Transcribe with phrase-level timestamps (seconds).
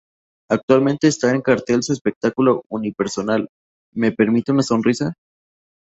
[0.49, 3.47] Actualmente esta en cartel su espectáculo unipersonal
[3.93, 5.13] "¿Me permite una Sonrisa?